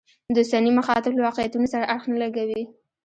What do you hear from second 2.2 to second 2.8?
لګوي.